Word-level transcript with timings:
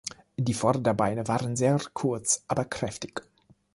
Die 0.35 0.55
Vorderbeine 0.55 1.27
waren 1.27 1.55
sehr 1.55 1.79
kurz 1.93 2.43
aber 2.47 2.65
kräftig. 2.65 3.21